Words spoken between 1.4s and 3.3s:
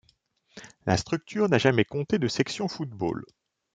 n'a jamais compté de section football.